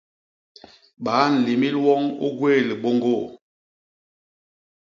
[1.03, 3.15] Baa nlimil woñ u gwéé libôñgô?